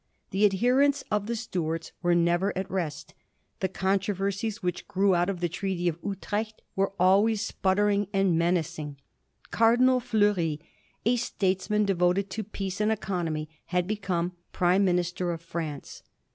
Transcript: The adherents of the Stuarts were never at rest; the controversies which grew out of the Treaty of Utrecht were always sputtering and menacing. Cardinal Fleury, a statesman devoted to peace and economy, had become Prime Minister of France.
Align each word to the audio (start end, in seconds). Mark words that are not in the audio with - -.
The 0.31 0.45
adherents 0.45 1.03
of 1.11 1.27
the 1.27 1.35
Stuarts 1.35 1.91
were 2.01 2.15
never 2.15 2.57
at 2.57 2.71
rest; 2.71 3.13
the 3.59 3.67
controversies 3.69 4.63
which 4.63 4.87
grew 4.87 5.13
out 5.13 5.29
of 5.29 5.41
the 5.41 5.47
Treaty 5.47 5.87
of 5.87 5.99
Utrecht 6.03 6.63
were 6.75 6.91
always 6.99 7.45
sputtering 7.45 8.07
and 8.11 8.35
menacing. 8.35 8.97
Cardinal 9.51 9.99
Fleury, 9.99 10.59
a 11.05 11.17
statesman 11.17 11.85
devoted 11.85 12.31
to 12.31 12.43
peace 12.43 12.81
and 12.81 12.91
economy, 12.91 13.47
had 13.65 13.85
become 13.85 14.31
Prime 14.51 14.83
Minister 14.83 15.29
of 15.31 15.43
France. 15.43 16.01